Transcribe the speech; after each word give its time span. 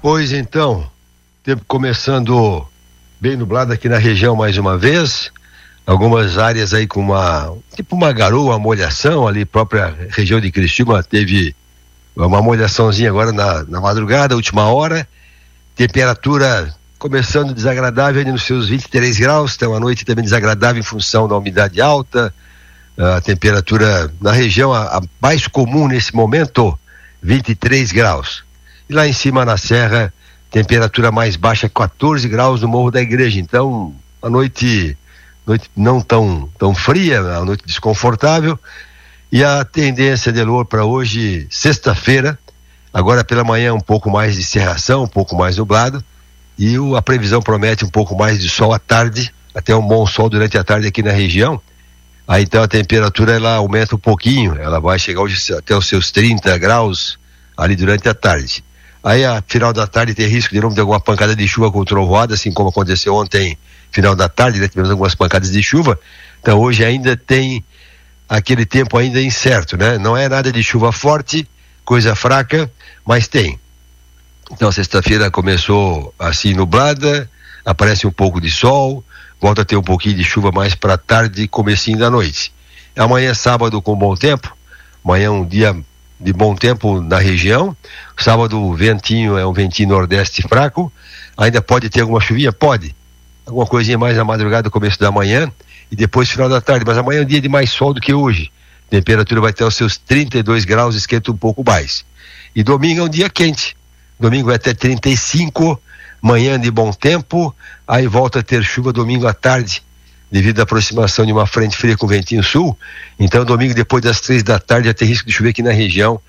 Pois 0.00 0.30
então, 0.30 0.88
tempo 1.42 1.64
começando 1.66 2.64
bem 3.20 3.36
nublado 3.36 3.72
aqui 3.72 3.88
na 3.88 3.98
região 3.98 4.36
mais 4.36 4.56
uma 4.56 4.78
vez. 4.78 5.32
Algumas 5.84 6.38
áreas 6.38 6.72
aí 6.72 6.86
com 6.86 7.00
uma, 7.00 7.52
tipo 7.74 7.96
uma 7.96 8.12
garoa, 8.12 8.52
uma 8.52 8.58
molhação 8.60 9.26
ali, 9.26 9.44
própria 9.44 9.92
região 10.10 10.40
de 10.40 10.52
Criciúma 10.52 11.02
teve 11.02 11.52
uma 12.14 12.40
molhaçãozinha 12.40 13.10
agora 13.10 13.32
na, 13.32 13.64
na 13.64 13.80
madrugada, 13.80 14.36
última 14.36 14.68
hora. 14.68 15.06
Temperatura 15.74 16.72
começando 16.96 17.52
desagradável 17.52 18.20
ali 18.20 18.30
nos 18.30 18.44
seus 18.44 18.68
23 18.68 19.18
graus, 19.18 19.56
tem 19.56 19.66
uma 19.66 19.80
noite 19.80 20.04
também 20.04 20.22
desagradável 20.22 20.78
em 20.78 20.84
função 20.84 21.26
da 21.26 21.36
umidade 21.36 21.80
alta. 21.80 22.32
A 22.96 23.20
temperatura 23.20 24.12
na 24.20 24.30
região 24.30 24.72
a, 24.72 24.98
a 24.98 25.02
mais 25.20 25.48
comum 25.48 25.88
nesse 25.88 26.14
momento, 26.14 26.78
23 27.20 27.90
graus. 27.90 28.46
E 28.88 28.92
lá 28.94 29.06
em 29.06 29.12
cima 29.12 29.44
na 29.44 29.56
serra, 29.56 30.12
temperatura 30.50 31.12
mais 31.12 31.36
baixa, 31.36 31.68
14 31.68 32.26
graus 32.28 32.62
no 32.62 32.68
Morro 32.68 32.90
da 32.90 33.00
Igreja. 33.00 33.38
Então, 33.38 33.94
a 34.22 34.30
noite, 34.30 34.96
noite 35.46 35.70
não 35.76 36.00
tão, 36.00 36.48
tão 36.58 36.74
fria, 36.74 37.20
a 37.20 37.44
noite 37.44 37.64
desconfortável. 37.66 38.58
E 39.30 39.44
a 39.44 39.62
tendência 39.64 40.32
de 40.32 40.42
lua 40.42 40.64
para 40.64 40.86
hoje, 40.86 41.46
sexta-feira, 41.50 42.38
agora 42.92 43.22
pela 43.22 43.44
manhã 43.44 43.74
um 43.74 43.80
pouco 43.80 44.10
mais 44.10 44.34
de 44.36 44.42
cerração, 44.42 45.04
um 45.04 45.08
pouco 45.08 45.36
mais 45.36 45.58
nublado. 45.58 46.02
E 46.58 46.78
o, 46.78 46.96
a 46.96 47.02
previsão 47.02 47.42
promete 47.42 47.84
um 47.84 47.90
pouco 47.90 48.16
mais 48.16 48.40
de 48.40 48.48
sol 48.48 48.72
à 48.72 48.78
tarde, 48.78 49.32
até 49.54 49.76
um 49.76 49.86
bom 49.86 50.06
sol 50.06 50.30
durante 50.30 50.56
a 50.56 50.64
tarde 50.64 50.88
aqui 50.88 51.02
na 51.02 51.12
região. 51.12 51.60
Aí 52.26 52.42
então 52.42 52.62
a 52.62 52.68
temperatura 52.68 53.32
ela 53.32 53.56
aumenta 53.56 53.94
um 53.94 53.98
pouquinho, 53.98 54.56
ela 54.56 54.80
vai 54.80 54.98
chegar 54.98 55.20
hoje 55.20 55.52
até 55.54 55.76
os 55.76 55.86
seus 55.86 56.10
30 56.10 56.56
graus 56.58 57.18
ali 57.56 57.76
durante 57.76 58.08
a 58.08 58.14
tarde. 58.14 58.64
Aí, 59.02 59.24
a 59.24 59.42
final 59.46 59.72
da 59.72 59.86
tarde, 59.86 60.14
tem 60.14 60.26
risco 60.26 60.52
de 60.52 60.60
novo 60.60 60.74
de 60.74 60.80
alguma 60.80 61.00
pancada 61.00 61.34
de 61.34 61.46
chuva 61.46 61.70
com 61.70 61.84
trovoada, 61.84 62.34
assim 62.34 62.52
como 62.52 62.68
aconteceu 62.68 63.14
ontem, 63.14 63.56
final 63.90 64.14
da 64.14 64.28
tarde, 64.28 64.58
né? 64.58 64.68
tivemos 64.68 64.90
algumas 64.90 65.14
pancadas 65.14 65.50
de 65.50 65.62
chuva. 65.62 65.98
Então, 66.40 66.58
hoje 66.58 66.84
ainda 66.84 67.16
tem 67.16 67.64
aquele 68.28 68.66
tempo 68.66 68.98
ainda 68.98 69.20
incerto, 69.20 69.76
né? 69.76 69.98
Não 69.98 70.16
é 70.16 70.28
nada 70.28 70.52
de 70.52 70.62
chuva 70.62 70.92
forte, 70.92 71.48
coisa 71.84 72.14
fraca, 72.14 72.70
mas 73.06 73.28
tem. 73.28 73.58
Então, 74.50 74.70
sexta-feira 74.72 75.30
começou 75.30 76.12
assim 76.18 76.54
nublada, 76.54 77.30
aparece 77.64 78.06
um 78.06 78.12
pouco 78.12 78.40
de 78.40 78.50
sol, 78.50 79.04
volta 79.40 79.62
a 79.62 79.64
ter 79.64 79.76
um 79.76 79.82
pouquinho 79.82 80.16
de 80.16 80.24
chuva 80.24 80.50
mais 80.50 80.74
para 80.74 80.98
tarde 80.98 81.42
e 81.42 81.48
comecinho 81.48 81.98
da 81.98 82.10
noite. 82.10 82.52
Amanhã, 82.96 83.32
sábado, 83.32 83.80
com 83.80 83.96
bom 83.96 84.14
tempo. 84.16 84.56
Amanhã, 85.04 85.30
um 85.30 85.46
dia 85.46 85.76
de 86.20 86.32
bom 86.32 86.54
tempo 86.54 87.00
na 87.00 87.18
região. 87.18 87.76
Sábado 88.16 88.60
o 88.60 88.74
ventinho 88.74 89.38
é 89.38 89.46
um 89.46 89.52
ventinho 89.52 89.90
nordeste 89.90 90.42
fraco. 90.42 90.92
Ainda 91.36 91.62
pode 91.62 91.88
ter 91.88 92.00
alguma 92.00 92.20
chuvinha? 92.20 92.52
Pode. 92.52 92.94
Alguma 93.46 93.66
coisinha 93.66 93.96
mais 93.96 94.16
na 94.16 94.24
madrugada, 94.24 94.68
começo 94.68 94.98
da 94.98 95.10
manhã 95.10 95.50
e 95.90 95.96
depois 95.96 96.28
final 96.28 96.48
da 96.48 96.60
tarde. 96.60 96.84
Mas 96.86 96.98
amanhã 96.98 97.20
é 97.20 97.22
um 97.22 97.26
dia 97.26 97.40
de 97.40 97.48
mais 97.48 97.70
sol 97.70 97.94
do 97.94 98.00
que 98.00 98.12
hoje. 98.12 98.50
Temperatura 98.90 99.40
vai 99.40 99.52
ter 99.52 99.64
os 99.64 99.74
seus 99.74 99.96
32 99.96 100.64
graus, 100.64 100.94
esquenta 100.94 101.30
um 101.30 101.36
pouco 101.36 101.62
mais. 101.64 102.04
E 102.54 102.62
domingo 102.62 103.00
é 103.00 103.04
um 103.04 103.08
dia 103.08 103.28
quente. 103.28 103.76
Domingo 104.18 104.46
vai 104.46 104.56
até 104.56 104.74
35, 104.74 105.80
manhã 106.20 106.58
de 106.58 106.70
bom 106.70 106.92
tempo, 106.92 107.54
aí 107.86 108.06
volta 108.08 108.40
a 108.40 108.42
ter 108.42 108.64
chuva 108.64 108.92
domingo 108.92 109.26
à 109.28 109.32
tarde 109.32 109.82
devido 110.30 110.60
à 110.60 110.62
aproximação 110.62 111.24
de 111.24 111.32
uma 111.32 111.46
frente 111.46 111.76
fria 111.76 111.96
com 111.96 112.06
ventinho 112.06 112.42
sul. 112.42 112.76
Então, 113.18 113.44
domingo, 113.44 113.74
depois 113.74 114.02
das 114.02 114.20
três 114.20 114.42
da 114.42 114.58
tarde, 114.58 114.88
já 114.88 114.94
tem 114.94 115.08
risco 115.08 115.26
de 115.26 115.32
chover 115.32 115.50
aqui 115.50 115.62
na 115.62 115.72
região. 115.72 116.20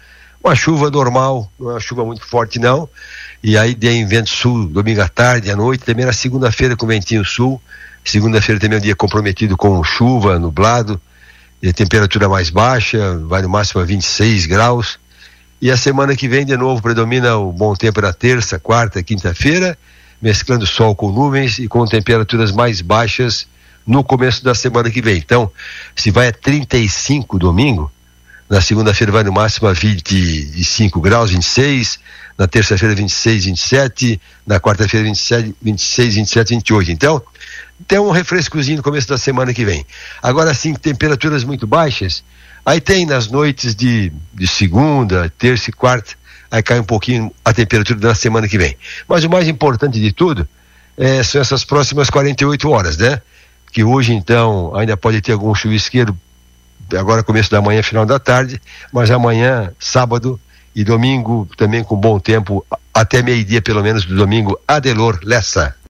Uma 0.44 0.56
chuva 0.56 0.90
normal, 0.90 1.52
não 1.60 1.72
é 1.72 1.74
uma 1.74 1.80
chuva 1.80 2.06
muito 2.06 2.26
forte, 2.26 2.60
não. 2.60 2.88
E 3.44 3.58
aí 3.58 3.76
tem 3.76 4.06
vento 4.06 4.30
sul 4.30 4.68
domingo 4.68 5.02
à 5.02 5.08
tarde, 5.08 5.52
à 5.52 5.56
noite, 5.56 5.84
também 5.84 6.06
na 6.06 6.14
segunda-feira 6.14 6.78
com 6.78 6.88
ventinho 6.88 7.26
sul. 7.26 7.62
Segunda-feira 8.06 8.60
também 8.60 8.78
é 8.78 8.80
um 8.80 8.84
dia 8.84 8.96
comprometido 8.96 9.58
com 9.58 9.84
chuva, 9.84 10.40
nublado, 10.40 11.00
e 11.62 11.74
temperatura 11.74 12.30
mais 12.30 12.50
baixa, 12.50 13.18
vai 13.28 13.42
no 13.42 13.50
máximo 13.50 13.82
a 13.82 13.86
26 13.86 14.46
graus. 14.46 14.98
E 15.62 15.70
a 15.70 15.76
semana 15.76 16.16
que 16.16 16.28
vem, 16.30 16.46
de 16.46 16.56
novo, 16.56 16.82
predomina 16.82 17.36
o 17.36 17.52
bom 17.52 17.76
tempo 17.76 18.00
na 18.00 18.14
terça, 18.14 18.58
quarta, 18.58 19.04
quinta-feira, 19.04 19.78
mesclando 20.22 20.66
sol 20.66 20.96
com 20.96 21.12
nuvens 21.12 21.60
e 21.60 21.68
com 21.68 21.86
temperaturas 21.86 22.54
mais 22.54 22.80
baixas 22.80 23.46
no 23.86 24.04
começo 24.04 24.44
da 24.44 24.54
semana 24.54 24.90
que 24.90 25.02
vem. 25.02 25.18
Então, 25.18 25.52
se 25.96 26.12
vai 26.12 26.28
a 26.28 26.32
35 26.32 27.40
domingo, 27.40 27.92
na 28.50 28.62
segunda-feira 28.62 29.12
vai 29.12 29.24
no 29.24 29.32
máximo 29.32 29.68
a 29.68 29.74
25 29.74 31.00
graus, 31.02 31.32
26, 31.32 32.00
na 32.38 32.48
terça-feira 32.48 32.96
26, 32.96 33.46
27, 33.46 34.22
na 34.48 34.60
quarta-feira 34.60 35.06
27, 35.06 35.56
26, 35.62 36.16
27, 36.16 36.56
28. 36.56 36.92
Então, 36.92 37.22
tem 37.88 38.00
um 38.00 38.12
refrescozinho 38.12 38.78
no 38.78 38.84
começo 38.84 39.08
da 39.08 39.18
semana 39.18 39.54
que 39.54 39.66
vem. 39.66 39.86
Agora 40.22 40.54
sim, 40.54 40.74
temperaturas 40.74 41.44
muito 41.44 41.68
baixas, 41.68 42.24
aí 42.66 42.82
tem 42.82 43.06
nas 43.06 43.28
noites 43.28 43.76
de, 43.76 44.12
de 44.34 44.48
segunda, 44.48 45.32
terça 45.38 45.70
e 45.70 45.74
quarta, 45.74 46.14
aí 46.50 46.64
cai 46.64 46.80
um 46.80 46.84
pouquinho 46.84 47.32
a 47.44 47.54
temperatura 47.54 48.00
da 48.00 48.16
semana 48.16 48.48
que 48.48 48.58
vem. 48.58 48.76
Mas 49.08 49.24
o 49.24 49.30
mais 49.30 49.48
importante 49.48 50.00
de 50.00 50.12
tudo 50.12 50.48
é, 50.98 51.24
são 51.24 51.40
essas 51.40 51.64
próximas 51.64 52.10
48 52.10 52.70
horas, 52.70 52.98
né? 52.98 53.22
Que 53.72 53.84
hoje 53.84 54.14
então 54.14 54.76
ainda 54.76 54.98
pode 54.98 55.22
ter 55.22 55.34
algum 55.34 55.54
chuvisqueiro, 55.54 56.18
agora 56.98 57.24
começo 57.24 57.52
da 57.52 57.62
manhã, 57.62 57.84
final 57.84 58.06
da 58.06 58.20
tarde, 58.20 58.62
mas 58.92 59.12
amanhã, 59.12 59.72
sábado 59.80 60.40
e 60.76 60.84
domingo 60.84 61.48
também 61.58 61.84
com 61.84 61.96
bom 61.96 62.20
tempo, 62.20 62.66
até 62.94 63.22
meio-dia 63.22 63.62
pelo 63.62 63.84
menos 63.84 64.06
do 64.06 64.16
domingo, 64.16 64.60
Adelor 64.68 65.20
Lessa. 65.24 65.76